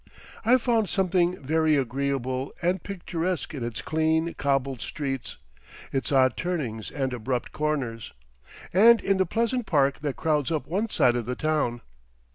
I 0.43 0.57
found 0.57 0.89
something 0.89 1.39
very 1.39 1.75
agreeable 1.75 2.53
and 2.59 2.81
picturesque 2.81 3.53
in 3.53 3.63
its 3.63 3.83
clean 3.83 4.33
cobbled 4.33 4.81
streets, 4.81 5.37
its 5.93 6.11
odd 6.11 6.35
turnings 6.35 6.89
and 6.89 7.13
abrupt 7.13 7.51
corners; 7.51 8.11
and 8.73 8.99
in 8.99 9.17
the 9.17 9.27
pleasant 9.27 9.67
park 9.67 9.99
that 9.99 10.15
crowds 10.15 10.49
up 10.51 10.65
one 10.65 10.89
side 10.89 11.15
of 11.15 11.27
the 11.27 11.35
town. 11.35 11.81